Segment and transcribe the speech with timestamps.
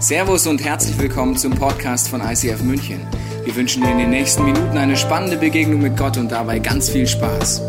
[0.00, 3.00] Servus und herzlich willkommen zum Podcast von ICF München.
[3.44, 6.88] Wir wünschen dir in den nächsten Minuten eine spannende Begegnung mit Gott und dabei ganz
[6.88, 7.62] viel Spaß.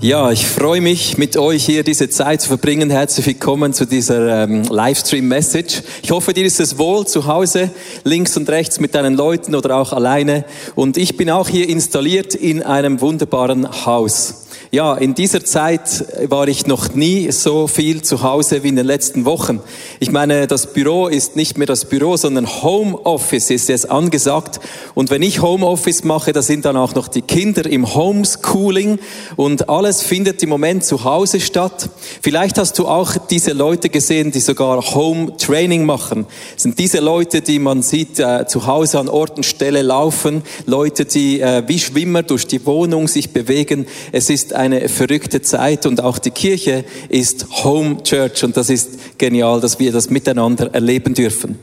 [0.00, 2.90] Ja, ich freue mich, mit euch hier diese Zeit zu verbringen.
[2.90, 5.82] Herzlich willkommen zu dieser ähm, Livestream-Message.
[6.02, 7.70] Ich hoffe, dir ist es wohl zu Hause,
[8.04, 10.44] links und rechts mit deinen Leuten oder auch alleine.
[10.74, 14.37] Und ich bin auch hier installiert in einem wunderbaren Haus.
[14.70, 18.84] Ja, in dieser Zeit war ich noch nie so viel zu Hause wie in den
[18.84, 19.60] letzten Wochen.
[19.98, 24.60] Ich meine, das Büro ist nicht mehr das Büro, sondern Homeoffice ist jetzt angesagt.
[24.94, 28.98] Und wenn ich Homeoffice mache, da sind dann auch noch die Kinder im Homeschooling
[29.36, 31.88] und alles findet im Moment zu Hause statt.
[32.20, 36.26] Vielleicht hast du auch diese Leute gesehen, die sogar Home Training machen.
[36.52, 40.42] Das sind diese Leute, die man sieht äh, zu Hause an Ort und Stelle laufen,
[40.66, 43.86] Leute, die äh, wie Schwimmer durch die Wohnung sich bewegen.
[44.12, 49.18] Es ist eine verrückte Zeit und auch die Kirche ist Home Church und das ist
[49.18, 51.58] genial, dass wir das miteinander erleben dürfen.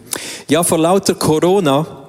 [0.48, 2.06] Ja, vor lauter Corona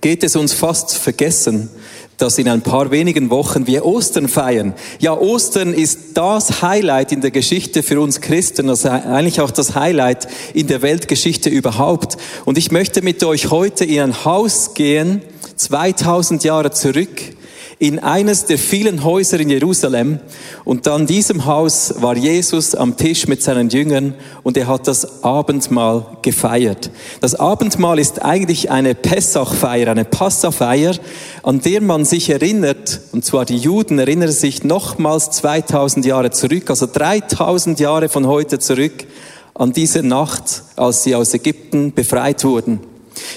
[0.00, 1.68] geht es uns fast vergessen,
[2.16, 4.74] dass in ein paar wenigen Wochen wir Ostern feiern.
[5.00, 9.74] Ja, Ostern ist das Highlight in der Geschichte für uns Christen, also eigentlich auch das
[9.74, 12.16] Highlight in der Weltgeschichte überhaupt.
[12.44, 15.22] Und ich möchte mit euch heute in ein Haus gehen,
[15.56, 17.10] 2000 Jahre zurück,
[17.78, 20.20] in eines der vielen Häuser in Jerusalem.
[20.64, 25.24] Und an diesem Haus war Jesus am Tisch mit seinen Jüngern und er hat das
[25.24, 26.90] Abendmahl gefeiert.
[27.20, 30.94] Das Abendmahl ist eigentlich eine Pessachfeier, eine Passafeier,
[31.42, 36.70] an der man sich erinnert, und zwar die Juden erinnern sich nochmals 2000 Jahre zurück,
[36.70, 39.06] also 3000 Jahre von heute zurück,
[39.54, 42.80] an diese Nacht, als sie aus Ägypten befreit wurden.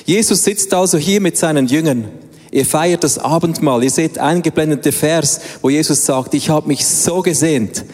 [0.06, 2.06] Jesus sitzt also hier mit seinen Jüngern.
[2.52, 3.84] Ihr feiert das Abendmahl.
[3.84, 7.86] Ihr seht eingeblendet der Vers, wo Jesus sagt, ich habe mich so gesehnt,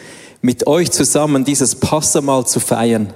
[0.42, 3.12] mit euch zusammen dieses Passamal zu feiern.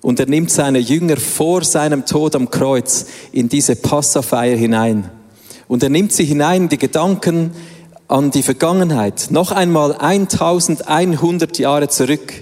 [0.00, 5.08] Und er nimmt seine Jünger vor seinem Tod am Kreuz in diese Passafeier hinein.
[5.68, 7.52] Und er nimmt sie hinein, die Gedanken
[8.08, 9.28] an die Vergangenheit.
[9.30, 12.32] Noch einmal 1100 Jahre zurück.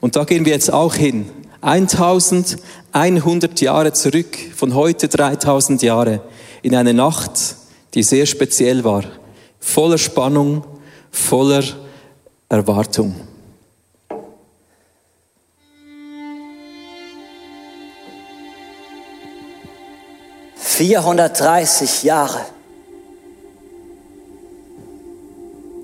[0.00, 1.26] Und da gehen wir jetzt auch hin.
[1.60, 6.20] 1100 Jahre zurück, von heute 3000 Jahre,
[6.62, 7.32] in eine Nacht,
[7.94, 9.04] die sehr speziell war,
[9.60, 10.64] voller Spannung,
[11.10, 11.62] voller
[12.48, 13.14] Erwartung.
[20.56, 22.40] Vierhundertdreißig Jahre.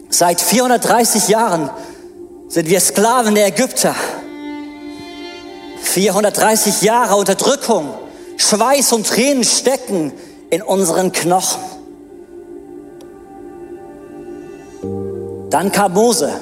[0.08, 1.70] Seit 430 Jahren
[2.48, 3.94] sind wir Sklaven der Ägypter.
[5.82, 7.94] 430 Jahre Unterdrückung,
[8.36, 10.12] Schweiß und Tränen stecken
[10.50, 11.79] in unseren Knochen.
[15.50, 16.32] Dann kam Mose.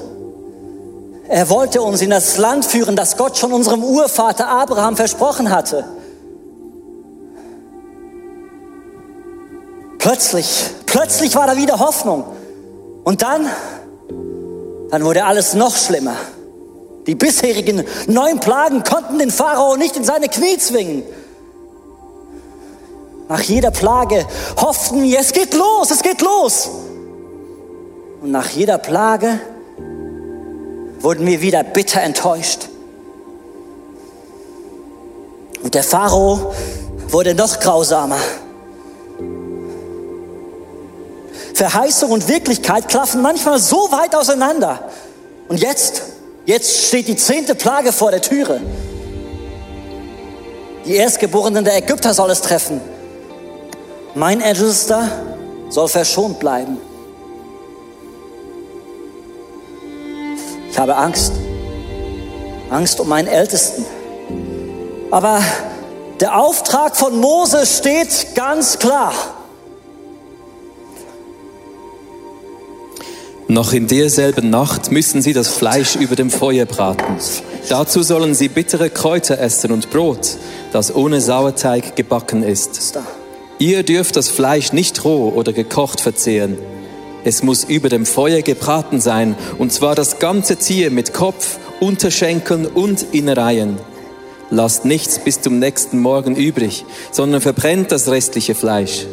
[1.29, 5.85] Er wollte uns in das Land führen, das Gott schon unserem Urvater Abraham versprochen hatte.
[9.99, 12.25] Plötzlich, plötzlich war da wieder Hoffnung.
[13.05, 13.47] Und dann,
[14.91, 16.17] dann wurde alles noch schlimmer.
[17.07, 21.03] Die bisherigen neun Plagen konnten den Pharao nicht in seine Knie zwingen.
[23.29, 24.27] Nach jeder Plage
[24.59, 26.71] hofften wir, es geht los, es geht los.
[28.29, 29.41] Und nach jeder Plage
[31.01, 32.69] wurden wir wieder bitter enttäuscht.
[35.63, 36.55] Und der Pharao
[37.09, 38.19] wurde noch grausamer.
[41.55, 44.91] Verheißung und Wirklichkeit klaffen manchmal so weit auseinander.
[45.49, 46.03] Und jetzt,
[46.45, 48.61] jetzt steht die zehnte Plage vor der Türe.
[50.85, 52.83] Die Erstgeborenen der Ägypter soll es treffen.
[54.15, 55.09] Mein Ältester
[55.71, 56.77] soll verschont bleiben.
[60.71, 61.33] Ich habe Angst.
[62.71, 63.85] Angst um meinen Ältesten.
[65.11, 65.43] Aber
[66.21, 69.13] der Auftrag von Mose steht ganz klar.
[73.51, 77.17] Noch in derselben Nacht müssen sie das Fleisch über dem Feuer braten.
[77.71, 80.37] Dazu sollen sie bittere Kräuter essen und Brot,
[80.73, 82.99] das ohne Sauerteig gebacken ist.
[83.59, 86.59] Ihr dürft das Fleisch nicht roh oder gekocht verzehren.
[87.29, 92.65] Es muss über dem Feuer gebraten sein, und zwar das ganze Tier mit Kopf, Unterschenkeln
[92.65, 93.77] und Innereien.
[94.49, 99.07] Lasst nichts bis zum nächsten Morgen übrig, sondern verbrennt das restliche Fleisch.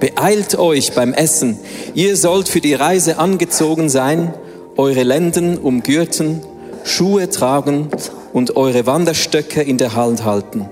[0.00, 1.58] Beeilt euch beim Essen.
[1.92, 4.32] Ihr sollt für die Reise angezogen sein,
[4.78, 6.40] eure Lenden umgürten,
[6.84, 7.88] Schuhe tragen
[8.32, 10.70] und eure Wanderstöcke in der Hand halten.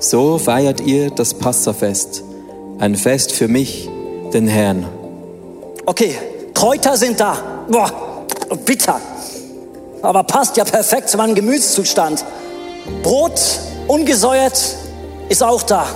[0.00, 2.24] So feiert ihr das Passafest,
[2.80, 3.88] ein Fest für mich,
[4.32, 4.86] den Herrn.
[5.88, 6.18] Okay,
[6.52, 7.36] Kräuter sind da.
[7.68, 8.26] Boah,
[8.64, 9.00] bitter.
[10.02, 12.24] aber passt ja perfekt zu meinem Gemütszustand.
[13.04, 13.40] Brot,
[13.86, 14.60] ungesäuert,
[15.28, 15.86] ist auch da.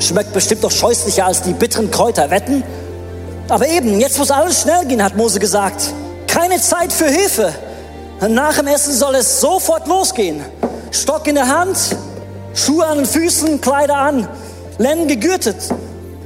[0.00, 2.62] Schmeckt bestimmt doch scheußlicher als die bitteren Kräuter, wetten?
[3.48, 5.94] Aber eben, jetzt muss alles schnell gehen, hat Mose gesagt.
[6.26, 7.54] Keine Zeit für Hilfe.
[8.28, 10.42] Nach dem Essen soll es sofort losgehen.
[10.90, 11.76] Stock in der Hand,
[12.54, 14.28] Schuhe an den Füßen, Kleider an,
[14.78, 15.56] Lenden gegürtet.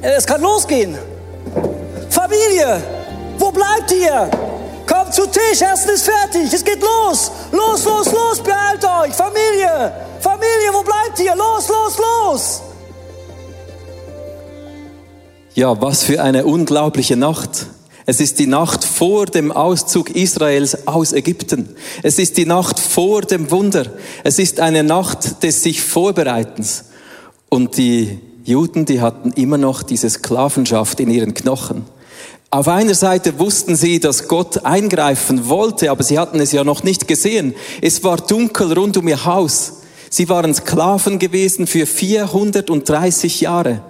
[0.00, 0.96] Es kann losgehen.
[2.10, 2.82] Familie,
[3.38, 4.30] wo bleibt ihr?
[4.86, 7.30] Kommt zu Tisch, Essen ist fertig, es geht los.
[7.52, 9.14] Los, los, los, beeilt euch.
[9.14, 11.34] Familie, Familie, wo bleibt ihr?
[11.34, 12.62] Los, los, los.
[15.54, 17.66] Ja, was für eine unglaubliche Nacht.
[18.06, 21.76] Es ist die Nacht vor dem Auszug Israels aus Ägypten.
[22.02, 23.86] Es ist die Nacht vor dem Wunder.
[24.24, 26.84] Es ist eine Nacht des sich Vorbereitens.
[27.50, 31.84] Und die Juden, die hatten immer noch diese Sklavenschaft in ihren Knochen.
[32.48, 36.82] Auf einer Seite wussten sie, dass Gott eingreifen wollte, aber sie hatten es ja noch
[36.82, 37.54] nicht gesehen.
[37.82, 39.82] Es war dunkel rund um ihr Haus.
[40.08, 43.82] Sie waren Sklaven gewesen für 430 Jahre.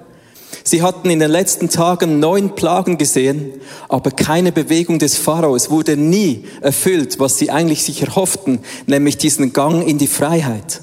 [0.65, 3.53] Sie hatten in den letzten Tagen neun Plagen gesehen,
[3.89, 5.55] aber keine Bewegung des Pharao.
[5.55, 10.83] Es wurde nie erfüllt, was sie eigentlich sich erhofften, nämlich diesen Gang in die Freiheit.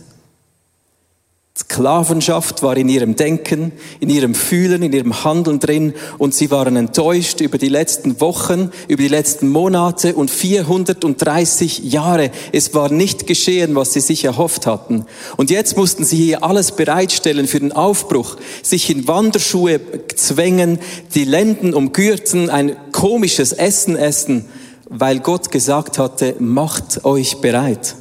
[1.57, 3.71] Sklavenschaft war in ihrem Denken,
[4.01, 8.71] in ihrem Fühlen, in ihrem Handeln drin und sie waren enttäuscht über die letzten Wochen,
[8.89, 12.29] über die letzten Monate und 430 Jahre.
[12.51, 15.05] Es war nicht geschehen, was sie sich erhofft hatten.
[15.37, 19.79] Und jetzt mussten sie hier alles bereitstellen für den Aufbruch, sich in Wanderschuhe
[20.13, 20.79] zwängen,
[21.13, 24.43] die Lenden umgürten, ein komisches Essen essen,
[24.89, 27.95] weil Gott gesagt hatte, macht euch bereit.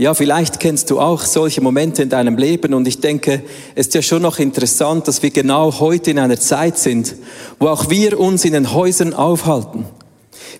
[0.00, 3.42] Ja, vielleicht kennst du auch solche Momente in deinem Leben und ich denke,
[3.74, 7.16] es ist ja schon noch interessant, dass wir genau heute in einer Zeit sind,
[7.58, 9.86] wo auch wir uns in den Häusern aufhalten.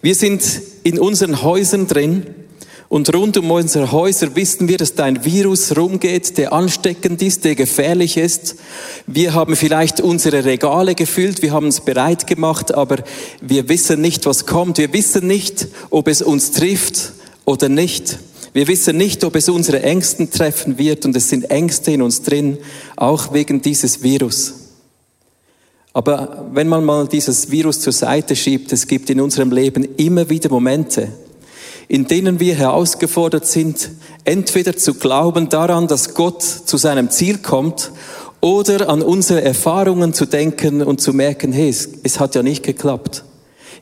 [0.02, 0.43] Wir sind
[0.82, 2.26] in unseren Häusern drin
[2.88, 7.44] und rund um unsere Häuser wissen wir, dass da ein Virus rumgeht, der ansteckend ist,
[7.44, 8.56] der gefährlich ist.
[9.06, 12.96] Wir haben vielleicht unsere Regale gefüllt, wir haben es bereit gemacht, aber
[13.40, 14.79] wir wissen nicht, was kommt.
[14.79, 17.12] Wir wissen nicht, ob es uns trifft
[17.44, 18.19] oder nicht.
[18.53, 22.23] Wir wissen nicht, ob es unsere Ängsten treffen wird und es sind Ängste in uns
[22.23, 22.59] drin,
[22.97, 24.55] auch wegen dieses Virus.
[25.93, 30.29] Aber wenn man mal dieses Virus zur Seite schiebt, es gibt in unserem Leben immer
[30.31, 31.09] wieder Momente,
[31.89, 33.91] in denen wir herausgefordert sind,
[34.25, 37.91] entweder zu glauben daran, dass Gott zu seinem Ziel kommt,
[38.41, 42.62] oder an unsere Erfahrungen zu denken und zu merken, hey, es, es hat ja nicht
[42.62, 43.25] geklappt.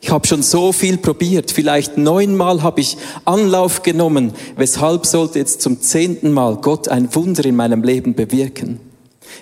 [0.01, 1.51] Ich habe schon so viel probiert.
[1.51, 4.33] Vielleicht neunmal habe ich Anlauf genommen.
[4.55, 8.79] Weshalb sollte jetzt zum zehnten Mal Gott ein Wunder in meinem Leben bewirken?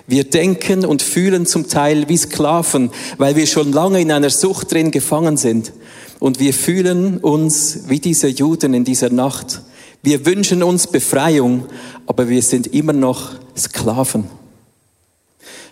[0.06, 4.72] Wir denken und fühlen zum Teil wie Sklaven, weil wir schon lange in einer Sucht
[4.72, 5.72] drin gefangen sind.
[6.18, 9.62] Und wir fühlen uns wie diese Juden in dieser Nacht.
[10.02, 11.66] Wir wünschen uns Befreiung,
[12.06, 14.24] aber wir sind immer noch Sklaven.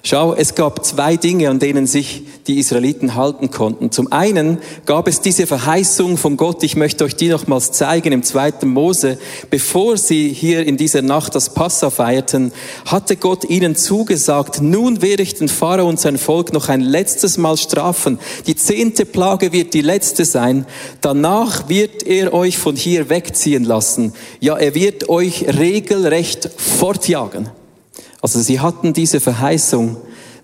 [0.06, 3.90] Schau, es gab zwei Dinge, an denen sich die Israeliten halten konnten.
[3.90, 8.22] Zum einen gab es diese Verheißung von Gott, ich möchte euch die nochmals zeigen im
[8.22, 9.16] zweiten Mose.
[9.48, 12.52] Bevor sie hier in dieser Nacht das Passa feierten,
[12.84, 17.38] hatte Gott ihnen zugesagt, nun werde ich den Pharao und sein Volk noch ein letztes
[17.38, 18.18] Mal strafen.
[18.46, 20.66] Die zehnte Plage wird die letzte sein.
[21.00, 24.12] Danach wird er euch von hier wegziehen lassen.
[24.38, 27.48] Ja, er wird euch regelrecht fortjagen.
[28.24, 29.98] Also sie hatten diese Verheißung,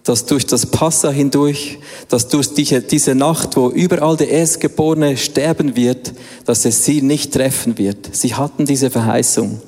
[0.05, 1.79] dass durch das Passa hindurch,
[2.11, 6.13] dass durch diese, Nacht, wo überall der Erstgeborene sterben wird,
[6.45, 8.15] dass es sie nicht treffen wird.
[8.15, 9.63] Sie hatten diese Verheißung.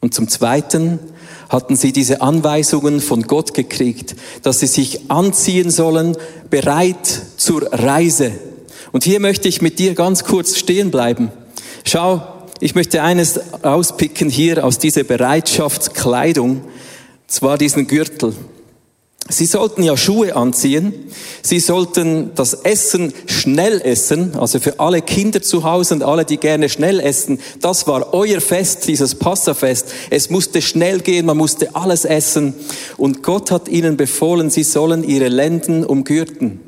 [0.00, 0.98] Und zum Zweiten
[1.48, 6.16] hatten sie diese Anweisungen von Gott gekriegt, dass sie sich anziehen sollen,
[6.50, 8.32] bereit zur Reise.
[8.90, 11.30] Und hier möchte ich mit dir ganz kurz stehen bleiben.
[11.84, 12.20] Schau,
[12.58, 16.62] ich möchte eines auspicken hier aus dieser Bereitschaftskleidung
[17.28, 18.34] zwar diesen Gürtel.
[19.30, 20.94] Sie sollten ja Schuhe anziehen.
[21.42, 24.34] Sie sollten das Essen schnell essen.
[24.36, 27.38] Also für alle Kinder zu Hause und alle, die gerne schnell essen.
[27.60, 29.92] Das war euer Fest, dieses Passafest.
[30.08, 31.26] Es musste schnell gehen.
[31.26, 32.54] Man musste alles essen.
[32.96, 36.60] Und Gott hat ihnen befohlen, sie sollen ihre Lenden umgürten.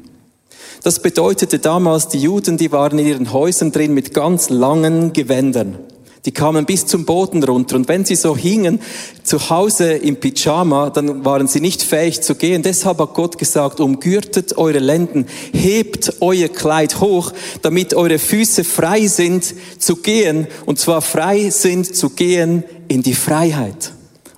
[0.82, 5.78] Das bedeutete damals, die Juden, die waren in ihren Häusern drin mit ganz langen Gewändern.
[6.26, 8.78] Die kamen bis zum Boden runter und wenn sie so hingen
[9.24, 12.62] zu Hause im Pyjama, dann waren sie nicht fähig zu gehen.
[12.62, 19.06] Deshalb hat Gott gesagt, umgürtet eure Lenden, hebt euer Kleid hoch, damit eure Füße frei
[19.06, 23.92] sind zu gehen und zwar frei sind zu gehen in die Freiheit.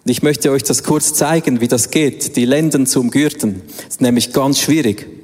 [0.04, 3.62] Und ich möchte euch das kurz zeigen, wie das geht, die Lenden zu umgürten.
[3.76, 5.21] Das ist nämlich ganz schwierig.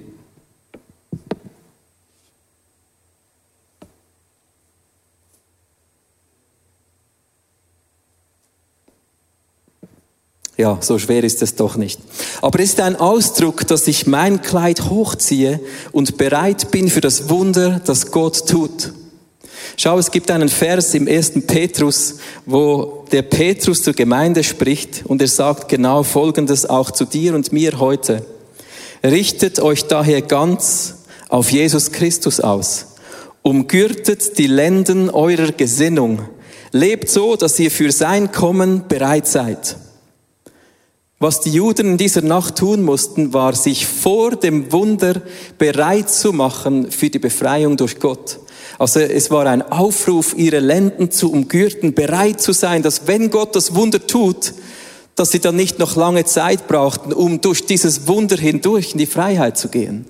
[10.59, 12.01] Ja, so schwer ist es doch nicht.
[12.43, 15.61] Aber es ist ein Ausdruck, dass ich mein Kleid hochziehe
[15.93, 18.93] und bereit bin für das Wunder, das Gott tut.
[19.77, 25.23] Schau, es gibt einen Vers im ersten Petrus, wo der Petrus zur Gemeinde spricht und
[25.23, 28.27] er sagt genau Folgendes auch zu dir und mir heute.
[29.05, 30.97] Richtet euch daher ganz
[31.29, 32.87] auf Jesus Christus aus.
[33.43, 36.23] Umgürtet die Lenden eurer Gesinnung.
[36.73, 39.77] Lebt so, dass ihr für sein Kommen bereit seid.
[41.21, 45.21] Was die Juden in dieser Nacht tun mussten, war, sich vor dem Wunder
[45.59, 48.39] bereit zu machen für die Befreiung durch Gott.
[48.79, 53.57] Also es war ein Aufruf, ihre Lenden zu umgürten, bereit zu sein, dass wenn Gott
[53.57, 54.55] das Wunder tut,
[55.17, 59.07] dass sie dann nicht noch lange Zeit brauchten, um durch dieses Wunder hindurch in die
[59.07, 60.05] Freiheit zu gehen.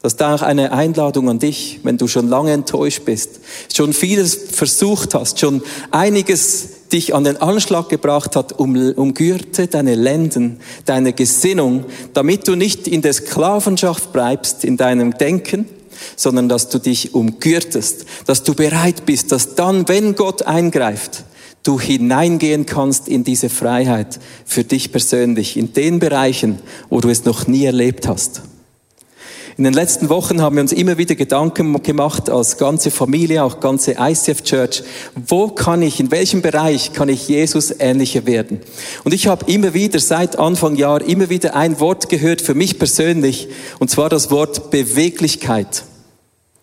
[0.00, 3.40] Das ist auch eine Einladung an dich, wenn du schon lange enttäuscht bist,
[3.74, 9.94] schon vieles versucht hast, schon einiges dich an den Anschlag gebracht hat, um, umgürte deine
[9.94, 15.66] Lenden, deine Gesinnung, damit du nicht in der Sklavenschaft bleibst, in deinem Denken,
[16.16, 21.24] sondern dass du dich umgürtest, dass du bereit bist, dass dann, wenn Gott eingreift,
[21.62, 27.24] du hineingehen kannst in diese Freiheit für dich persönlich, in den Bereichen, wo du es
[27.24, 28.42] noch nie erlebt hast.
[29.58, 33.58] In den letzten Wochen haben wir uns immer wieder Gedanken gemacht, als ganze Familie, auch
[33.58, 34.84] ganze ICF Church,
[35.16, 38.60] wo kann ich, in welchem Bereich kann ich Jesus ähnlicher werden?
[39.02, 42.78] Und ich habe immer wieder, seit Anfang Jahr, immer wieder ein Wort gehört für mich
[42.78, 43.48] persönlich,
[43.80, 45.82] und zwar das Wort Beweglichkeit.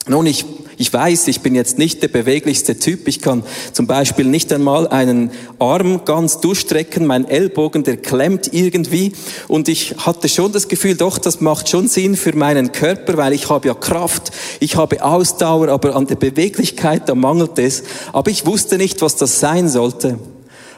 [0.08, 0.46] Nun, ich,
[0.78, 3.08] ich weiß, ich bin jetzt nicht der beweglichste Typ.
[3.08, 3.44] Ich kann
[3.74, 7.08] zum Beispiel nicht einmal einen Arm ganz durchstrecken.
[7.08, 9.14] Mein Ellbogen, der klemmt irgendwie.
[9.48, 13.34] Und ich hatte schon das Gefühl, doch, das macht schon Sinn für meinen Körper, weil
[13.34, 17.82] ich habe ja Kraft, ich habe Ausdauer, aber an der Beweglichkeit, da mangelt es.
[18.14, 20.20] Aber ich wusste nicht, was das sein sollte.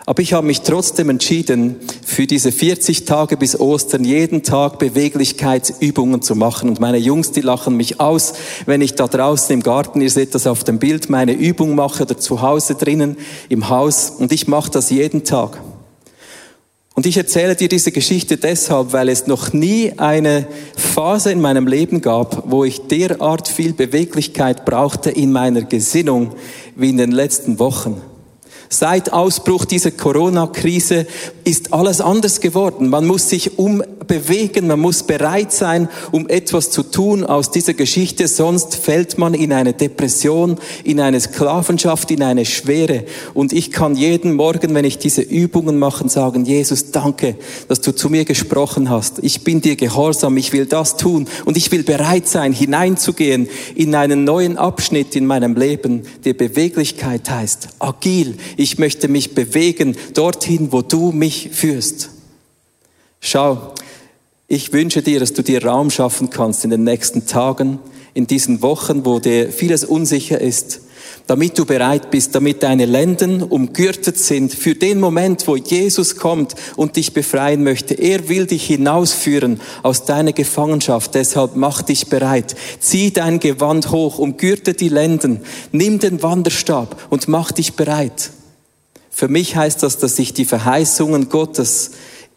[0.08, 6.22] Aber ich habe mich trotzdem entschieden, für diese 40 Tage bis Ostern jeden Tag Beweglichkeitsübungen
[6.22, 6.70] zu machen.
[6.70, 8.32] Und meine Jungs, die lachen mich aus,
[8.66, 12.04] wenn ich da draußen im Garten, ihr seht das auf dem Bild, meine Übung mache
[12.04, 13.18] oder zu Hause drinnen
[13.50, 14.10] im Haus.
[14.18, 15.62] Und ich mache das jeden Tag.
[16.96, 20.48] Und ich erzähle dir diese Geschichte deshalb, weil es noch nie eine
[20.78, 26.32] Phase in meinem Leben gab, wo ich derart viel Beweglichkeit brauchte in meiner Gesinnung
[26.78, 28.02] wie in den letzten Wochen.
[28.70, 31.08] Seit Ausbruch dieser Corona-Krise
[31.46, 32.90] ist alles anders geworden.
[32.90, 38.28] Man muss sich umbewegen, man muss bereit sein, um etwas zu tun aus dieser Geschichte,
[38.28, 43.06] sonst fällt man in eine Depression, in eine Sklavenschaft, in eine Schwere.
[43.34, 47.36] Und ich kann jeden Morgen, wenn ich diese Übungen mache, sagen, Jesus, danke,
[47.70, 49.20] dass du zu mir gesprochen hast.
[49.24, 53.96] Ich bin dir gehorsam, ich will das tun und ich will bereit sein, hineinzugehen in
[53.96, 60.72] einen neuen Abschnitt in meinem Leben, der Beweglichkeit heißt, agil, ich möchte mich bewegen dorthin,
[60.72, 62.10] wo du mich führst.
[63.22, 63.74] Schau,
[64.48, 67.80] ich wünsche dir, dass du dir Raum schaffen kannst in den nächsten Tagen,
[68.14, 70.82] in diesen Wochen, wo dir vieles unsicher ist,
[71.28, 76.56] damit du bereit bist, damit deine Lenden umgürtet sind für den Moment, wo Jesus kommt
[76.78, 77.94] und dich befreien möchte.
[77.94, 81.14] Er will dich hinausführen aus deiner Gefangenschaft.
[81.14, 82.56] Deshalb mach dich bereit.
[82.80, 88.32] Zieh dein Gewand hoch, umgürte die Lenden, nimm den Wanderstab und mach dich bereit.
[89.18, 91.90] Für mich heißt das, dass ich die Verheißungen Gottes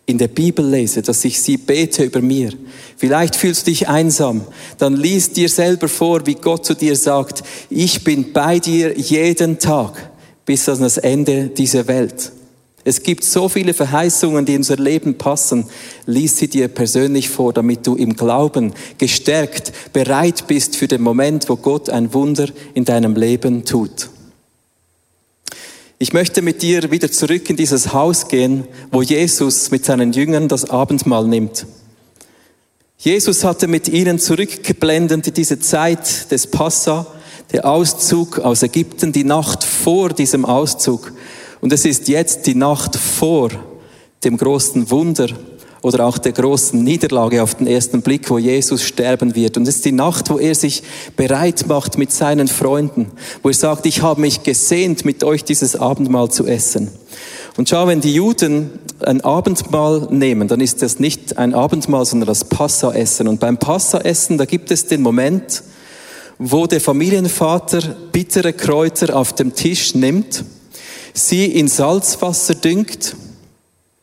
[0.06, 2.54] in der Bibel lese, dass ich sie bete über mir.
[2.96, 4.46] Vielleicht fühlst du dich einsam,
[4.78, 9.58] dann lies dir selber vor, wie Gott zu dir sagt, ich bin bei dir jeden
[9.58, 10.10] Tag
[10.46, 12.32] bis an das Ende dieser Welt.
[12.82, 15.66] Es gibt so viele Verheißungen, die in unser Leben passen.
[16.06, 21.46] Lies sie dir persönlich vor, damit du im Glauben gestärkt bereit bist für den Moment,
[21.50, 24.08] wo Gott ein Wunder in deinem Leben tut.
[26.02, 30.48] Ich möchte mit dir wieder zurück in dieses Haus gehen, wo Jesus mit seinen Jüngern
[30.48, 31.66] das Abendmahl nimmt.
[32.96, 37.06] Jesus hatte mit ihnen zurückgeblendet diese Zeit des Passa,
[37.52, 41.12] der Auszug aus Ägypten, die Nacht vor diesem Auszug.
[41.60, 43.50] Und es ist jetzt die Nacht vor
[44.24, 45.28] dem großen Wunder,
[45.82, 49.56] oder auch der großen Niederlage auf den ersten Blick, wo Jesus sterben wird.
[49.56, 50.82] Und es ist die Nacht, wo er sich
[51.16, 53.10] bereit macht mit seinen Freunden,
[53.42, 56.88] wo er sagt, ich habe mich gesehnt, mit euch dieses Abendmahl zu essen.
[57.56, 58.70] Und schau, wenn die Juden
[59.00, 63.28] ein Abendmahl nehmen, dann ist das nicht ein Abendmahl, sondern das Passaessen.
[63.28, 65.62] Und beim Passaessen, da gibt es den Moment,
[66.38, 67.80] wo der Familienvater
[68.12, 70.44] bittere Kräuter auf dem Tisch nimmt,
[71.12, 73.16] sie in Salzwasser düngt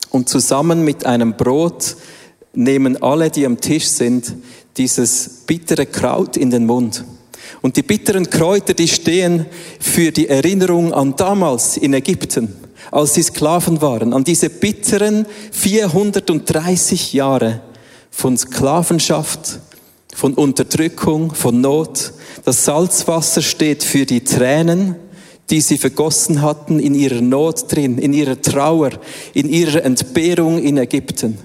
[0.10, 1.96] und zusammen mit einem Brot
[2.54, 4.34] nehmen alle, die am Tisch sind,
[4.78, 7.04] dieses bittere Kraut in den Mund.
[7.62, 9.46] Und die bitteren Kräuter, die stehen
[9.80, 12.54] für die Erinnerung an damals in Ägypten,
[12.92, 17.62] als sie Sklaven waren, an diese bitteren 430 Jahre
[18.12, 19.60] von Sklavenschaft,
[20.14, 22.14] von Unterdrückung, von Not.
[22.46, 24.96] Das Salzwasser steht für die Tränen,
[25.50, 28.92] die sie vergossen hatten in ihrer Not drin, in ihrer Trauer,
[29.34, 31.38] in ihrer Entbehrung in Ägypten.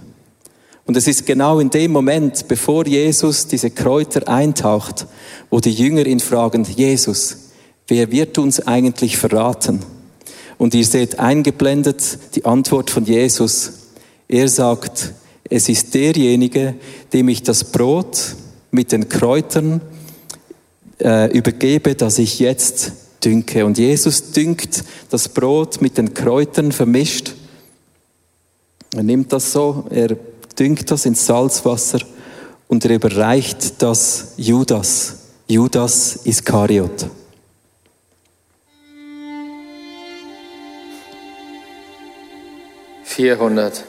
[0.85, 5.07] Und es ist genau in dem Moment, bevor Jesus diese Kräuter eintaucht,
[5.51, 7.51] wo die Jünger ihn fragen, Jesus,
[7.87, 9.81] wer wird uns eigentlich verraten?
[10.59, 13.73] Und ihr seht eingeblendet die Antwort von Jesus.
[14.29, 15.13] Er sagt,
[15.49, 16.75] es ist derjenige,
[17.13, 18.37] dem ich das Brot
[18.71, 19.81] mit den Kräutern
[21.01, 22.93] äh, übergebe, das ich jetzt
[23.25, 23.65] dünke.
[23.65, 27.35] Und Jesus dünkt das Brot mit den Kräutern vermischt.
[28.95, 30.17] Er nimmt das so, er
[30.59, 32.01] dünkt das ins Salzwasser
[32.69, 37.07] und er überreicht das Judas, Judas Iskariot.
[43.03, 43.85] Vierhundert.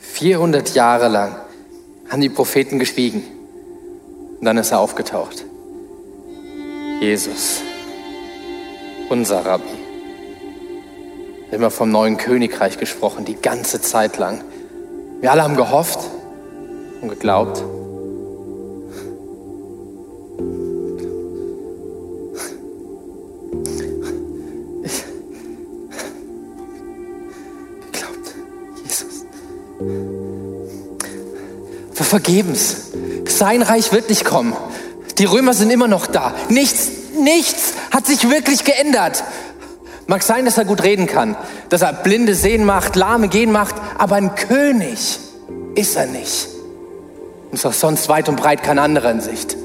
[0.00, 1.36] Vierhundert Jahre lang
[2.08, 3.22] haben die Propheten geschwiegen.
[4.38, 5.47] Und dann ist er aufgetaucht.
[7.00, 7.62] Jesus,
[9.08, 9.62] unser Rabbi.
[11.52, 14.42] Immer vom neuen Königreich gesprochen, die ganze Zeit lang.
[15.20, 16.00] Wir alle haben gehofft
[17.00, 17.62] und geglaubt.
[24.82, 25.04] Ich
[27.92, 28.34] geglaubt,
[28.82, 29.24] Jesus.
[31.92, 32.90] Vergeben's.
[33.28, 34.56] Sein Reich wird nicht kommen.
[35.18, 36.34] Die Römer sind immer noch da.
[36.48, 39.24] Nichts, nichts hat sich wirklich geändert.
[40.06, 41.36] Mag sein, dass er gut reden kann,
[41.68, 45.18] dass er Blinde sehen macht, Lahme gehen macht, aber ein König
[45.74, 46.48] ist er nicht.
[47.50, 49.56] Und ist auch sonst weit und breit kein anderer in Sicht.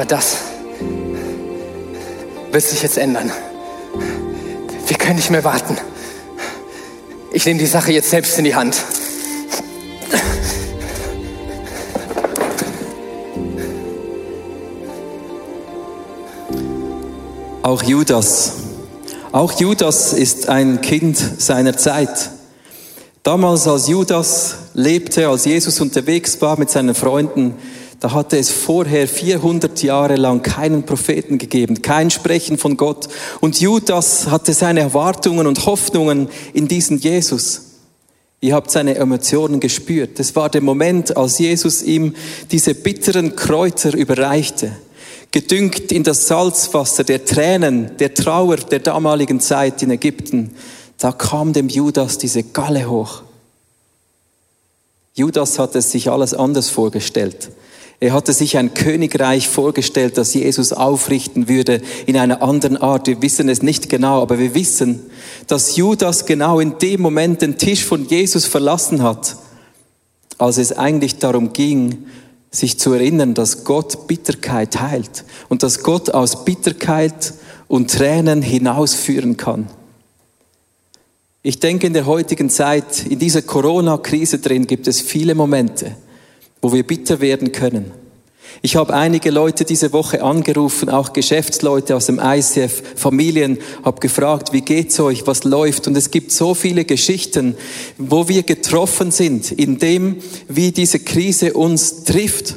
[0.00, 0.38] Aber das
[2.52, 3.30] wird sich jetzt ändern.
[4.86, 5.76] Wir können nicht mehr warten.
[7.34, 8.82] Ich nehme die Sache jetzt selbst in die Hand.
[17.60, 18.52] Auch Judas.
[19.32, 22.30] Auch Judas ist ein Kind seiner Zeit.
[23.22, 27.54] Damals, als Judas lebte, als Jesus unterwegs war mit seinen Freunden,
[28.00, 33.08] da hatte es vorher 400 Jahre lang keinen Propheten gegeben, kein Sprechen von Gott.
[33.40, 37.62] Und Judas hatte seine Erwartungen und Hoffnungen in diesen Jesus.
[38.40, 40.18] Ihr habt seine Emotionen gespürt.
[40.18, 42.14] Es war der Moment, als Jesus ihm
[42.50, 44.72] diese bitteren Kräuter überreichte,
[45.30, 50.54] gedüngt in das Salzwasser der Tränen, der Trauer der damaligen Zeit in Ägypten.
[50.96, 53.22] Da kam dem Judas diese Galle hoch.
[55.14, 57.50] Judas hatte sich alles anders vorgestellt.
[58.02, 63.06] Er hatte sich ein Königreich vorgestellt, das Jesus aufrichten würde in einer anderen Art.
[63.06, 65.00] Wir wissen es nicht genau, aber wir wissen,
[65.46, 69.36] dass Judas genau in dem Moment den Tisch von Jesus verlassen hat,
[70.38, 72.06] als es eigentlich darum ging,
[72.50, 77.34] sich zu erinnern, dass Gott Bitterkeit heilt und dass Gott aus Bitterkeit
[77.68, 79.68] und Tränen hinausführen kann.
[81.42, 85.96] Ich denke, in der heutigen Zeit, in dieser Corona-Krise drin, gibt es viele Momente,
[86.60, 87.92] wo wir bitter werden können.
[88.62, 94.52] Ich habe einige Leute diese Woche angerufen, auch Geschäftsleute aus dem ICF, Familien, habe gefragt,
[94.52, 95.86] wie geht's euch, was läuft?
[95.86, 97.56] Und es gibt so viele Geschichten,
[97.96, 100.16] wo wir getroffen sind, in dem,
[100.48, 102.56] wie diese Krise uns trifft.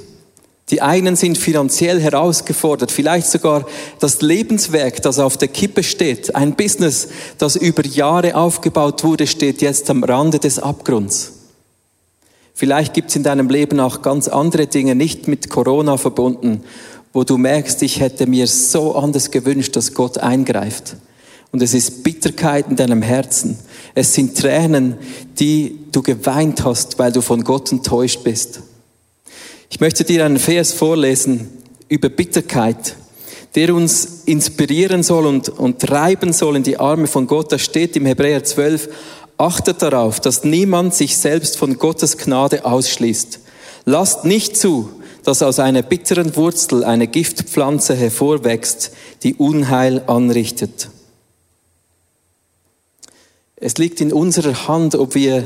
[0.71, 3.65] Die einen sind finanziell herausgefordert, vielleicht sogar
[3.99, 9.61] das Lebenswerk, das auf der Kippe steht, ein Business, das über Jahre aufgebaut wurde, steht
[9.61, 11.42] jetzt am Rande des Abgrunds.
[12.53, 16.63] Vielleicht gibt es in deinem Leben auch ganz andere Dinge, nicht mit Corona verbunden,
[17.11, 20.95] wo du merkst, ich hätte mir so anders gewünscht, dass Gott eingreift.
[21.51, 23.59] Und es ist Bitterkeit in deinem Herzen.
[23.93, 24.97] Es sind Tränen,
[25.39, 28.61] die du geweint hast, weil du von Gott enttäuscht bist.
[29.69, 31.49] Ich möchte dir einen Vers vorlesen
[31.89, 32.95] über Bitterkeit,
[33.55, 37.51] der uns inspirieren soll und, und treiben soll in die Arme von Gott.
[37.51, 38.89] Das steht im Hebräer 12,
[39.37, 43.39] Achtet darauf, dass niemand sich selbst von Gottes Gnade ausschließt.
[43.85, 44.89] Lasst nicht zu,
[45.23, 48.91] dass aus einer bitteren Wurzel eine Giftpflanze hervorwächst,
[49.23, 50.89] die Unheil anrichtet.
[53.55, 55.43] Es liegt in unserer Hand, ob wir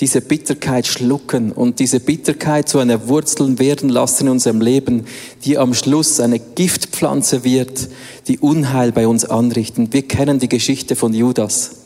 [0.00, 5.04] diese Bitterkeit schlucken und diese Bitterkeit zu einer Wurzel werden lassen in unserem Leben,
[5.44, 7.88] die am Schluss eine Giftpflanze wird,
[8.26, 9.92] die Unheil bei uns anrichten.
[9.92, 11.79] Wir kennen die Geschichte von Judas.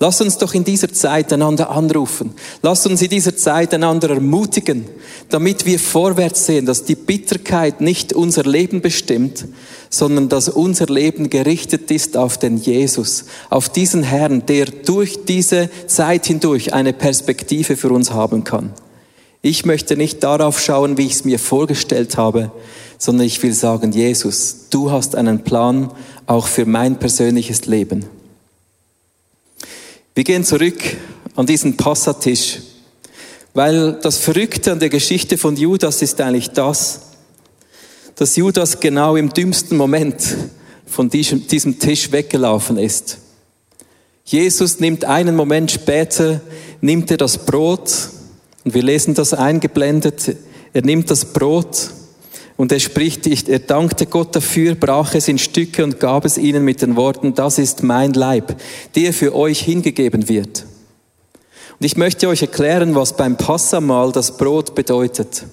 [0.00, 2.32] Lass uns doch in dieser Zeit einander anrufen.
[2.62, 4.86] Lass uns in dieser Zeit einander ermutigen,
[5.28, 9.46] damit wir vorwärts sehen, dass die Bitterkeit nicht unser Leben bestimmt,
[9.90, 15.70] sondern dass unser Leben gerichtet ist auf den Jesus, auf diesen Herrn, der durch diese
[15.86, 18.72] Zeit hindurch eine Perspektive für uns haben kann.
[19.42, 22.50] Ich möchte nicht darauf schauen, wie ich es mir vorgestellt habe,
[22.98, 25.92] sondern ich will sagen, Jesus, du hast einen Plan
[26.26, 28.06] auch für mein persönliches Leben.
[30.16, 30.78] Wir gehen zurück
[31.34, 32.60] an diesen Passatisch,
[33.52, 37.00] weil das Verrückte an der Geschichte von Judas ist eigentlich das,
[38.14, 40.22] dass Judas genau im dümmsten Moment
[40.86, 43.18] von diesem, Tisch weggelaufen ist.
[44.24, 46.40] Jesus nimmt einen Moment später,
[46.80, 47.90] nimmt er das Brot,
[48.64, 50.36] und wir lesen das eingeblendet,
[50.72, 51.90] er nimmt das Brot
[52.56, 56.64] und er spricht, er dankte Gott dafür, brach es in Stücke und gab es ihnen
[56.64, 58.56] mit den Worten, das ist mein Leib,
[58.94, 60.64] der für euch hingegeben wird.
[61.80, 65.44] Und ich möchte euch erklären, was beim Passamal das Brot bedeutet.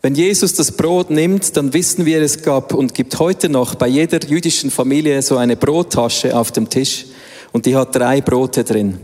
[0.00, 3.88] Wenn Jesus das Brot nimmt, dann wissen wir, es gab und gibt heute noch bei
[3.88, 7.06] jeder jüdischen Familie so eine Brottasche auf dem Tisch
[7.50, 9.00] und die hat drei Brote drin.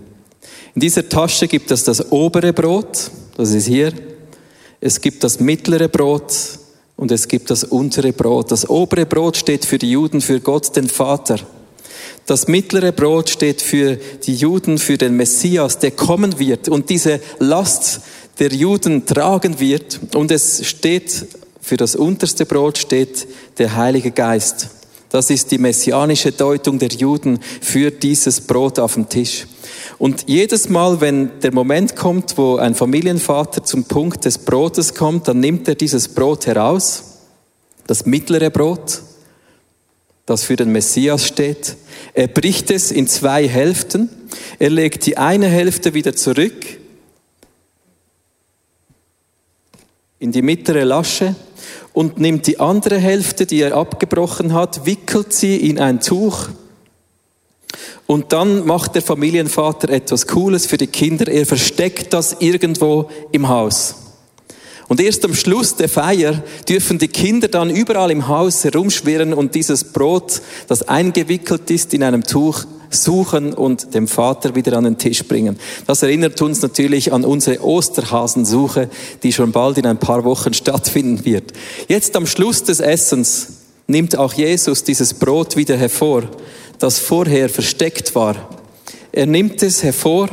[0.76, 3.92] In dieser Tasche gibt es das obere Brot, das ist hier.
[4.80, 6.32] Es gibt das mittlere Brot
[6.96, 8.50] und es gibt das untere Brot.
[8.50, 11.38] Das obere Brot steht für die Juden, für Gott den Vater.
[12.26, 17.20] Das mittlere Brot steht für die Juden, für den Messias, der kommen wird und diese
[17.38, 18.00] Last
[18.38, 20.00] der Juden tragen wird.
[20.14, 21.26] Und es steht,
[21.60, 23.26] für das unterste Brot steht
[23.58, 24.70] der Heilige Geist.
[25.14, 29.46] Das ist die messianische Deutung der Juden für dieses Brot auf dem Tisch.
[29.96, 35.28] Und jedes Mal, wenn der Moment kommt, wo ein Familienvater zum Punkt des Brotes kommt,
[35.28, 37.20] dann nimmt er dieses Brot heraus,
[37.86, 39.02] das mittlere Brot,
[40.26, 41.76] das für den Messias steht.
[42.12, 44.08] Er bricht es in zwei Hälften.
[44.58, 46.56] Er legt die eine Hälfte wieder zurück
[50.18, 51.36] in die mittlere Lasche
[51.94, 56.48] und nimmt die andere Hälfte, die er abgebrochen hat, wickelt sie in ein Tuch
[58.06, 61.26] und dann macht der Familienvater etwas Cooles für die Kinder.
[61.28, 63.94] Er versteckt das irgendwo im Haus.
[64.88, 69.54] Und erst am Schluss der Feier dürfen die Kinder dann überall im Haus herumschwirren und
[69.54, 74.98] dieses Brot, das eingewickelt ist in einem Tuch, suchen und dem Vater wieder an den
[74.98, 75.58] Tisch bringen.
[75.86, 78.88] Das erinnert uns natürlich an unsere Osterhasensuche,
[79.22, 81.52] die schon bald in ein paar Wochen stattfinden wird.
[81.88, 83.48] Jetzt am Schluss des Essens
[83.86, 86.24] nimmt auch Jesus dieses Brot wieder hervor
[86.78, 88.48] das vorher versteckt war.
[89.12, 90.28] Er nimmt es hervor,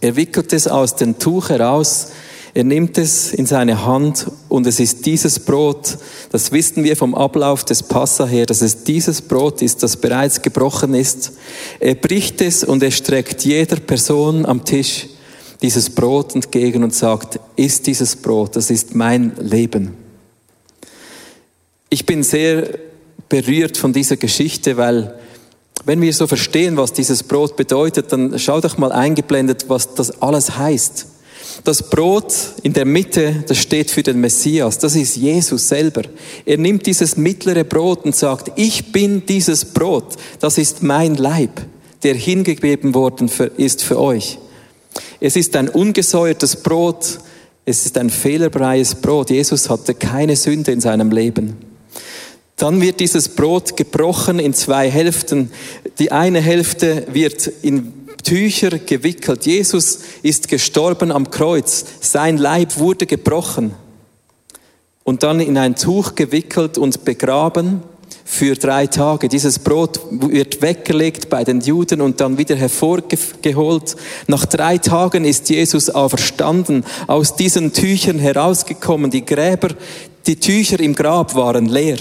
[0.00, 2.12] er wickelt es aus dem Tuch heraus,
[2.56, 5.98] er nimmt es in seine Hand und es ist dieses Brot,
[6.32, 10.40] das wissen wir vom Ablauf des Passa her, dass es dieses Brot ist, das bereits
[10.40, 11.32] gebrochen ist.
[11.80, 15.06] Er bricht es und er streckt jeder Person am Tisch
[15.60, 19.94] dieses Brot entgegen und sagt, ist dieses Brot, das ist mein Leben.
[21.90, 22.70] Ich bin sehr
[23.28, 25.14] berührt von dieser Geschichte, weil
[25.84, 30.22] wenn wir so verstehen, was dieses Brot bedeutet, dann schau doch mal eingeblendet, was das
[30.22, 31.08] alles heißt.
[31.66, 36.02] Das Brot in der Mitte, das steht für den Messias, das ist Jesus selber.
[36.44, 41.50] Er nimmt dieses mittlere Brot und sagt, ich bin dieses Brot, das ist mein Leib,
[42.04, 44.38] der hingegeben worden ist für euch.
[45.18, 47.18] Es ist ein ungesäuertes Brot,
[47.64, 49.30] es ist ein fehlerfreies Brot.
[49.30, 51.56] Jesus hatte keine Sünde in seinem Leben.
[52.54, 55.50] Dann wird dieses Brot gebrochen in zwei Hälften.
[55.98, 59.46] Die eine Hälfte wird in Tücher gewickelt.
[59.46, 61.84] Jesus ist gestorben am Kreuz.
[62.00, 63.74] Sein Leib wurde gebrochen
[65.04, 67.82] und dann in ein Tuch gewickelt und begraben
[68.24, 69.28] für drei Tage.
[69.28, 73.96] Dieses Brot wird weggelegt bei den Juden und dann wieder hervorgeholt.
[74.26, 79.12] Nach drei Tagen ist Jesus auferstanden, aus diesen Tüchern herausgekommen.
[79.12, 79.68] Die Gräber,
[80.26, 81.98] die Tücher im Grab waren leer.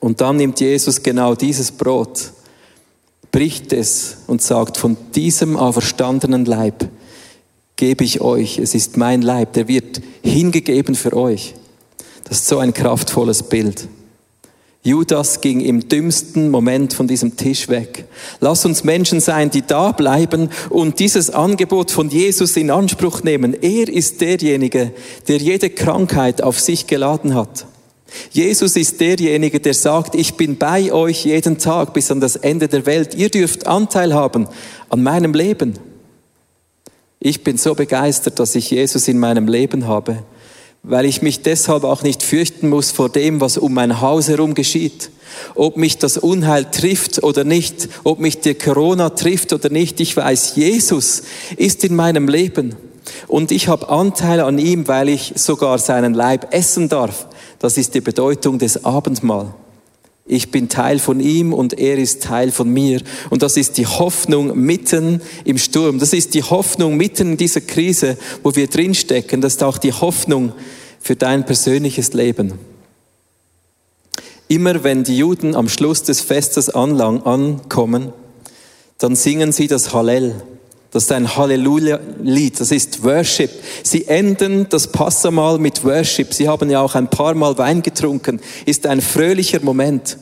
[0.00, 2.30] Und dann nimmt Jesus genau dieses Brot,
[3.36, 6.88] bricht es und sagt, von diesem auferstandenen Leib
[7.76, 11.52] gebe ich euch, es ist mein Leib, der wird hingegeben für euch.
[12.24, 13.88] Das ist so ein kraftvolles Bild.
[14.82, 18.06] Judas ging im dümmsten Moment von diesem Tisch weg.
[18.40, 23.52] Lass uns Menschen sein, die da bleiben und dieses Angebot von Jesus in Anspruch nehmen.
[23.52, 24.92] Er ist derjenige,
[25.28, 27.66] der jede Krankheit auf sich geladen hat.
[28.30, 32.68] Jesus ist derjenige, der sagt, ich bin bei euch jeden Tag bis an das Ende
[32.68, 33.14] der Welt.
[33.14, 34.48] Ihr dürft Anteil haben
[34.88, 35.78] an meinem Leben.
[37.18, 40.22] Ich bin so begeistert, dass ich Jesus in meinem Leben habe,
[40.82, 44.54] weil ich mich deshalb auch nicht fürchten muss vor dem, was um mein Haus herum
[44.54, 45.10] geschieht.
[45.54, 50.16] Ob mich das Unheil trifft oder nicht, ob mich die Corona trifft oder nicht, ich
[50.16, 51.22] weiß, Jesus
[51.56, 52.76] ist in meinem Leben.
[53.26, 57.26] Und ich habe Anteil an ihm, weil ich sogar seinen Leib essen darf.
[57.58, 59.54] Das ist die Bedeutung des Abendmahl.
[60.28, 63.00] Ich bin Teil von ihm und er ist Teil von mir.
[63.30, 66.00] Und das ist die Hoffnung mitten im Sturm.
[66.00, 69.40] Das ist die Hoffnung mitten in dieser Krise, wo wir drinstecken.
[69.40, 70.52] Das ist auch die Hoffnung
[71.00, 72.54] für dein persönliches Leben.
[74.48, 78.12] Immer wenn die Juden am Schluss des Festes ankommen,
[78.98, 80.34] dann singen sie das Hallel.
[80.90, 83.50] Das ist ein Halleluja-Lied, das ist Worship.
[83.82, 86.32] Sie enden das Passamal mit Worship.
[86.32, 88.40] Sie haben ja auch ein paar Mal Wein getrunken.
[88.64, 90.16] Ist ein fröhlicher Moment.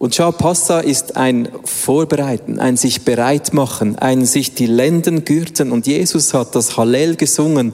[0.00, 5.72] Und schau, Passa ist ein Vorbereiten, ein sich bereit machen, ein sich die Lenden gürten.
[5.72, 7.72] Und Jesus hat das Hallel gesungen,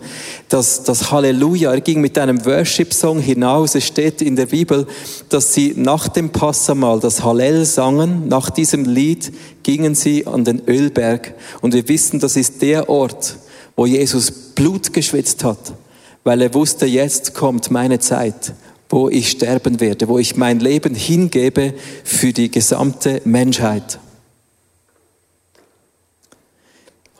[0.49, 1.71] das, das Halleluja.
[1.71, 3.75] Er ging mit einem Worship-Song hinaus.
[3.75, 4.87] Es steht in der Bibel,
[5.29, 8.27] dass sie nach dem Passamal das Hallel sangen.
[8.27, 9.31] Nach diesem Lied
[9.63, 11.35] gingen sie an den Ölberg.
[11.61, 13.37] Und wir wissen, das ist der Ort,
[13.77, 15.75] wo Jesus Blut geschwitzt hat,
[16.23, 18.55] weil er wusste, jetzt kommt meine Zeit
[18.95, 23.99] wo ich sterben werde, wo ich mein Leben hingebe für die gesamte Menschheit.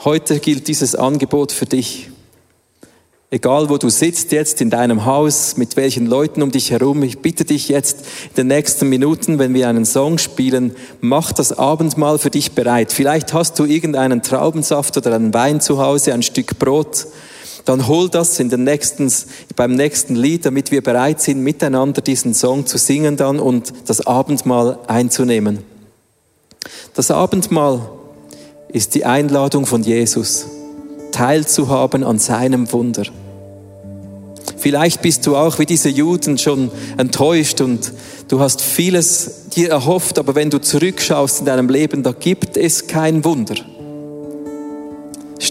[0.05, 2.11] Heute gilt dieses Angebot für dich.
[3.29, 7.19] Egal wo du sitzt jetzt in deinem Haus, mit welchen Leuten um dich herum, ich
[7.19, 12.21] bitte dich jetzt in den nächsten Minuten, wenn wir einen Song spielen, mach das Abendmahl
[12.21, 12.93] für dich bereit.
[12.93, 17.09] Vielleicht hast du irgendeinen Traubensaft oder einen Wein zu Hause, ein Stück Brot
[17.65, 19.11] dann hol das in den nächsten,
[19.57, 24.07] beim nächsten Lied, damit wir bereit sind, miteinander diesen Song zu singen dann und das
[24.07, 25.61] Abendmahl einzunehmen.
[26.95, 27.81] Das Abendmahl
[28.69, 30.47] ist die Einladung von Jesus,
[31.13, 33.05] teilzuhaben an seinem Wunder.
[34.57, 37.93] Vielleicht bist du auch wie diese Juden schon enttäuscht und
[38.29, 42.87] du hast vieles dir erhofft, aber wenn du zurückschaust in deinem Leben, da gibt es
[42.87, 43.55] kein Wunder.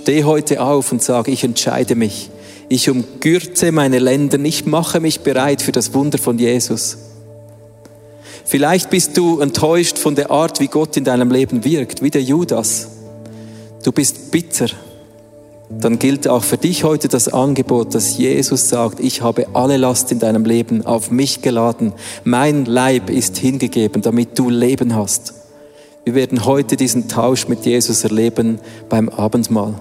[0.03, 2.29] Steh heute auf und sag, ich entscheide mich.
[2.67, 4.43] Ich umgürte meine Lenden.
[4.43, 6.97] Ich mache mich bereit für das Wunder von Jesus.
[8.43, 12.21] Vielleicht bist du enttäuscht von der Art, wie Gott in deinem Leben wirkt, wie der
[12.21, 12.89] Judas.
[13.81, 14.67] Du bist bitter.
[15.69, 20.11] Dann gilt auch für dich heute das Angebot, dass Jesus sagt, ich habe alle Last
[20.11, 21.93] in deinem Leben auf mich geladen.
[22.25, 25.33] Mein Leib ist hingegeben, damit du Leben hast.
[26.03, 29.75] Wir werden heute diesen Tausch mit Jesus erleben beim Abendmahl.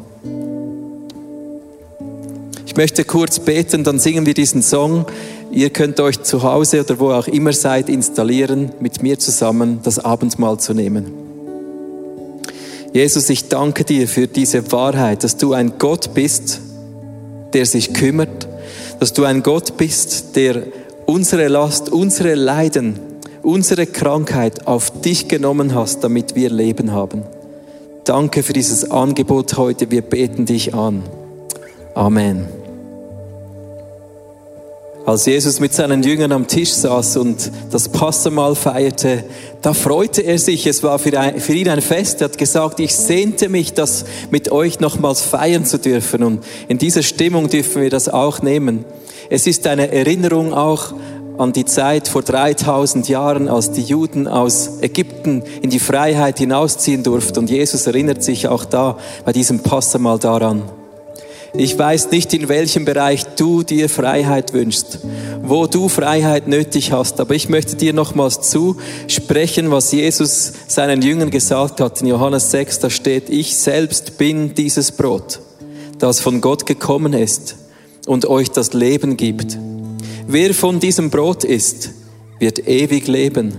[2.73, 5.05] Ich möchte kurz beten, dann singen wir diesen Song.
[5.51, 9.99] Ihr könnt euch zu Hause oder wo auch immer seid installieren, mit mir zusammen das
[9.99, 11.13] Abendmahl zu nehmen.
[12.95, 16.63] Jesus, ich danke dir für diese Wahrheit, dass du ein Gott bist,
[17.53, 18.49] der sich kümmert,
[19.01, 20.63] dass du ein Gott bist, der
[21.05, 22.99] unsere Last, unsere Leiden
[23.43, 27.25] unsere Krankheit auf dich genommen hast, damit wir Leben haben.
[28.05, 29.91] Danke für dieses Angebot heute.
[29.91, 31.03] Wir beten dich an.
[31.95, 32.62] Amen.
[35.05, 39.25] Als Jesus mit seinen Jüngern am Tisch saß und das Passamal feierte,
[39.61, 40.67] da freute er sich.
[40.69, 42.21] Es war für, ihn ein Fest.
[42.21, 46.23] Er hat gesagt, ich sehnte mich, das mit euch nochmals feiern zu dürfen.
[46.23, 48.85] Und in dieser Stimmung dürfen wir das auch nehmen.
[49.29, 50.95] Es ist eine Erinnerung auch
[51.37, 57.03] an die Zeit vor 3000 Jahren, als die Juden aus Ägypten in die Freiheit hinausziehen
[57.03, 57.41] durften.
[57.41, 60.63] Und Jesus erinnert sich auch da bei diesem Passamal daran.
[61.55, 65.01] Ich weiß nicht, in welchem Bereich du dir Freiheit wünschst,
[65.43, 71.31] wo du Freiheit nötig hast, aber ich möchte dir nochmals zusprechen, was Jesus seinen Jüngern
[71.31, 72.01] gesagt hat.
[72.01, 75.41] In Johannes 6, da steht, ich selbst bin dieses Brot,
[75.99, 77.57] das von Gott gekommen ist
[78.07, 79.59] und euch das Leben gibt.
[80.27, 81.91] Wer von diesem Brot isst,
[82.39, 83.59] wird ewig leben.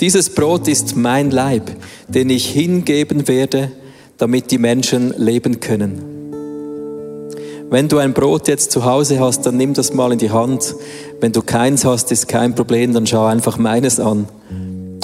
[0.00, 1.72] Dieses Brot ist mein Leib,
[2.06, 3.72] den ich hingeben werde,
[4.16, 6.21] damit die Menschen leben können.
[7.72, 10.74] Wenn du ein Brot jetzt zu Hause hast, dann nimm das mal in die Hand.
[11.22, 14.28] Wenn du keins hast, ist kein Problem, dann schau einfach meines an.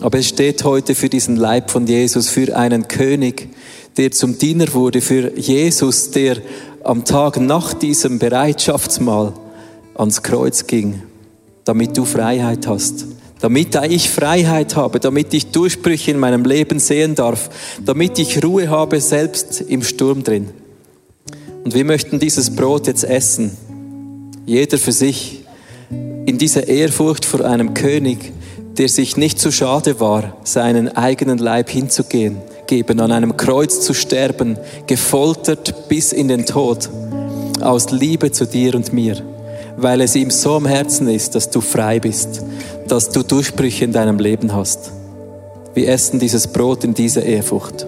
[0.03, 3.49] Aber es steht heute für diesen Leib von Jesus, für einen König,
[3.97, 6.37] der zum Diener wurde, für Jesus, der
[6.85, 9.33] am Tag nach diesem Bereitschaftsmahl
[9.95, 11.03] ans Kreuz ging,
[11.65, 13.07] damit du Freiheit hast.
[13.41, 17.49] Damit ich Freiheit habe, damit ich Durchbrüche in meinem Leben sehen darf,
[17.83, 20.51] damit ich Ruhe habe, selbst im Sturm drin.
[21.69, 23.51] Und wir möchten dieses Brot jetzt essen,
[24.47, 25.45] jeder für sich,
[26.25, 28.33] in dieser Ehrfurcht vor einem König,
[28.79, 33.93] der sich nicht zu schade war, seinen eigenen Leib hinzugehen, geben, an einem Kreuz zu
[33.93, 36.89] sterben, gefoltert bis in den Tod,
[37.61, 39.23] aus Liebe zu dir und mir,
[39.77, 42.43] weil es ihm so am Herzen ist, dass du frei bist,
[42.87, 44.91] dass du Durchbrüche in deinem Leben hast.
[45.75, 47.87] Wir essen dieses Brot in dieser Ehrfurcht.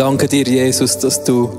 [0.00, 1.50] Danke dir, Jesus, dass du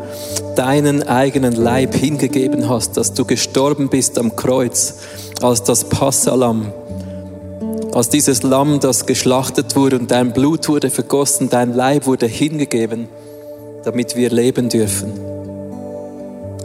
[0.55, 4.95] deinen eigenen Leib hingegeben hast, dass du gestorben bist am Kreuz
[5.43, 6.73] als das Passalam,
[7.93, 13.09] als dieses Lamm, das geschlachtet wurde und dein Blut wurde vergossen, dein Leib wurde hingegeben,
[13.83, 15.13] damit wir leben dürfen.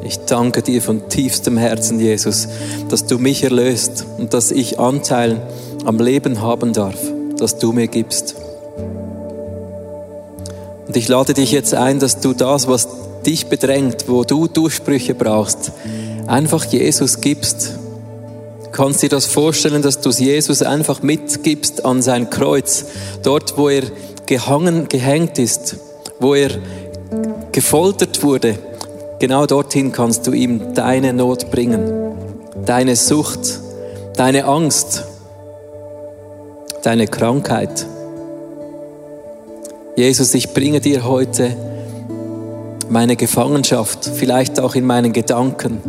[0.03, 2.49] Ich danke dir von tiefstem Herzen, Jesus,
[2.89, 5.43] dass du mich erlöst und dass ich Anteil
[5.85, 6.97] am Leben haben darf,
[7.37, 8.46] das du mir gibst.
[10.97, 12.89] Ich lade dich jetzt ein, dass du das, was
[13.27, 15.73] dich bedrängt, wo du Durchbrüche brauchst,
[16.27, 17.75] einfach Jesus gibst.
[18.65, 22.87] Du kannst dir das vorstellen, dass du es Jesus einfach mitgibst an sein Kreuz,
[23.23, 23.83] dort, wo er
[24.25, 25.77] gehangen, gehängt ist,
[26.19, 26.53] wo er
[27.53, 28.59] gefoltert wurde.
[29.19, 32.15] Genau dorthin kannst du ihm deine Not bringen,
[32.65, 33.61] deine Sucht,
[34.17, 35.05] deine Angst,
[36.83, 37.85] deine Krankheit.
[39.97, 41.57] Jesus, ich bringe dir heute
[42.91, 45.81] meine Gefangenschaft, vielleicht auch in meinen Gedanken.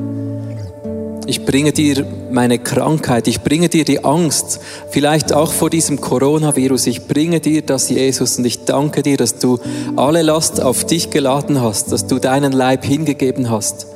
[1.25, 6.87] Ich bringe dir meine Krankheit, ich bringe dir die Angst, vielleicht auch vor diesem Coronavirus.
[6.87, 9.59] Ich bringe dir das, Jesus, und ich danke dir, dass du
[9.97, 13.87] alle Last auf dich geladen hast, dass du deinen Leib hingegeben hast,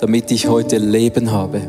[0.00, 1.62] damit ich heute Leben habe.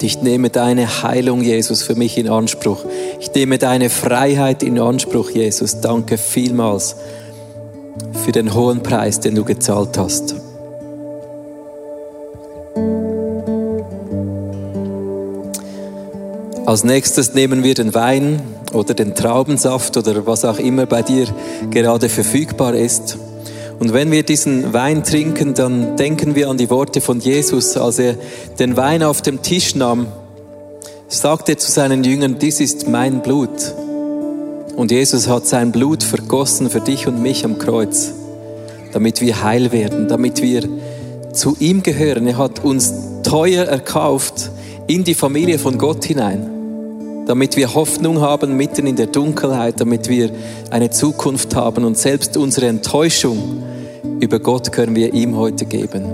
[0.00, 2.86] Und ich nehme deine Heilung, Jesus, für mich in Anspruch.
[3.20, 5.82] Ich nehme deine Freiheit in Anspruch, Jesus.
[5.82, 6.96] Danke vielmals
[8.24, 10.36] für den hohen Preis, den du gezahlt hast.
[16.64, 18.40] Als nächstes nehmen wir den Wein
[18.72, 21.26] oder den Traubensaft oder was auch immer bei dir
[21.70, 23.18] gerade verfügbar ist.
[23.80, 27.98] Und wenn wir diesen Wein trinken, dann denken wir an die Worte von Jesus, als
[27.98, 28.14] er
[28.58, 30.06] den Wein auf dem Tisch nahm,
[31.08, 33.48] sagte er zu seinen Jüngern, dies ist mein Blut.
[34.76, 38.12] Und Jesus hat sein Blut vergossen für dich und mich am Kreuz,
[38.92, 40.68] damit wir heil werden, damit wir
[41.32, 42.26] zu ihm gehören.
[42.26, 44.50] Er hat uns teuer erkauft
[44.88, 46.50] in die Familie von Gott hinein
[47.26, 50.30] damit wir Hoffnung haben mitten in der Dunkelheit, damit wir
[50.70, 53.62] eine Zukunft haben und selbst unsere Enttäuschung
[54.20, 56.04] über Gott können wir ihm heute geben.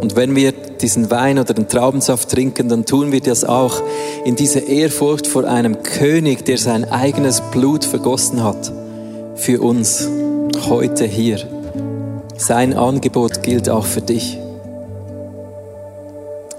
[0.00, 3.82] Und wenn wir diesen Wein oder den Traubensaft trinken, dann tun wir das auch
[4.24, 8.72] in dieser Ehrfurcht vor einem König, der sein eigenes Blut vergossen hat
[9.34, 10.08] für uns
[10.68, 11.38] heute hier.
[12.36, 14.38] Sein Angebot gilt auch für dich.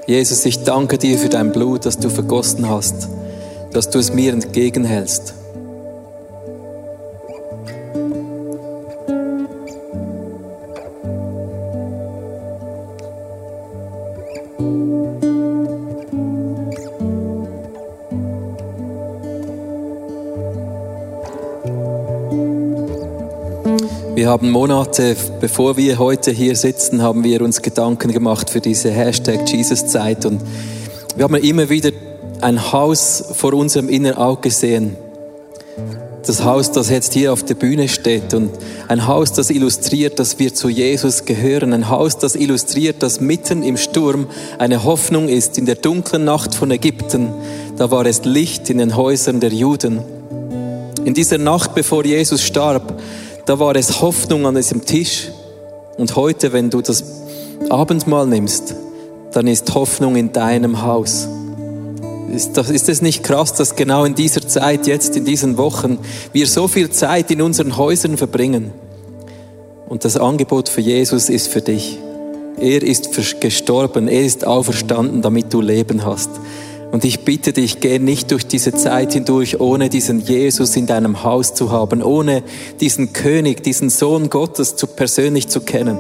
[0.06, 3.08] Jesus, ich danke dir für dein Blut, das du vergossen hast,
[3.72, 5.36] dass du es mir entgegenhältst.
[24.32, 29.46] Haben Monate, bevor wir heute hier sitzen, haben wir uns Gedanken gemacht für diese Hashtag
[29.46, 30.42] Jesus-Zeit und
[31.18, 31.92] wir haben immer wieder
[32.40, 34.96] ein Haus vor unserem inneren Auge gesehen.
[36.26, 38.52] Das Haus, das jetzt hier auf der Bühne steht und
[38.88, 41.74] ein Haus, das illustriert, dass wir zu Jesus gehören.
[41.74, 45.58] Ein Haus, das illustriert, dass mitten im Sturm eine Hoffnung ist.
[45.58, 47.34] In der dunklen Nacht von Ägypten,
[47.76, 50.00] da war es Licht in den Häusern der Juden.
[51.04, 53.02] In dieser Nacht, bevor Jesus starb,
[53.46, 55.30] da war es Hoffnung an diesem Tisch.
[55.98, 57.04] Und heute, wenn du das
[57.70, 58.76] Abendmahl nimmst,
[59.34, 61.28] dann ist Hoffnung in deinem Haus.
[62.34, 66.00] Ist, das, ist es nicht krass, dass genau in dieser Zeit, jetzt in diesen Wochen,
[66.32, 68.72] wir so viel Zeit in unseren Häusern verbringen?
[69.90, 72.00] Und das Angebot für Jesus ist für dich.
[72.58, 73.10] Er ist
[73.42, 76.30] gestorben, er ist auferstanden, damit du Leben hast.
[76.92, 81.24] Und ich bitte dich, geh nicht durch diese Zeit hindurch, ohne diesen Jesus in deinem
[81.24, 82.44] Haus zu haben, ohne
[82.82, 85.98] diesen König, diesen Sohn Gottes zu persönlich zu kennen.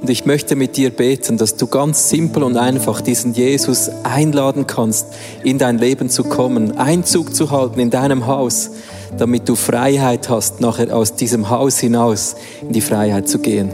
[0.00, 4.66] Und ich möchte mit dir beten, dass du ganz simpel und einfach diesen Jesus einladen
[4.66, 5.06] kannst,
[5.42, 8.70] in dein Leben zu kommen, Einzug zu halten in deinem Haus,
[9.16, 13.70] damit du Freiheit hast, nachher aus diesem Haus hinaus in die Freiheit zu gehen.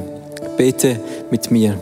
[0.57, 1.01] Bete
[1.31, 1.77] mit mir.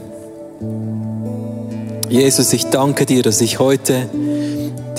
[2.08, 4.08] Jesus, ich danke dir, dass ich heute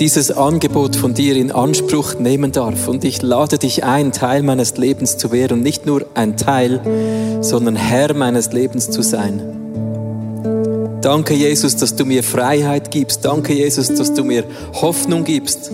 [0.02, 2.88] dieses Angebot von dir in Anspruch nehmen darf.
[2.88, 5.62] Und ich lade dich ein, Teil meines Lebens zu werden.
[5.62, 6.80] Nicht nur ein Teil,
[7.40, 9.40] sondern Herr meines Lebens zu sein.
[11.02, 13.24] Danke, Jesus, dass du mir Freiheit gibst.
[13.24, 14.42] Danke, Jesus, dass du mir
[14.72, 15.70] Hoffnung gibst.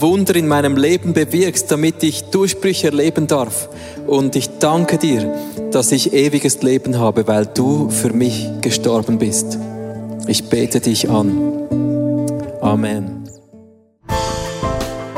[0.00, 3.68] Wunder in meinem Leben bewirkst, damit ich Durchbrüche erleben darf.
[4.04, 5.32] Und ich danke dir,
[5.70, 9.60] dass ich ewiges Leben habe, weil du für mich gestorben bist.
[10.26, 11.38] Ich bete dich an.
[12.60, 13.19] Amen.